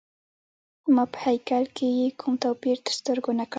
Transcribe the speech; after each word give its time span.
ما 0.93 1.03
په 1.11 1.17
هیکل 1.27 1.63
کي 1.75 1.87
یې 1.99 2.07
کوم 2.19 2.33
توپیر 2.43 2.77
تر 2.85 2.93
سترګو 2.99 3.31
نه 3.39 3.43
کړ. 3.47 3.49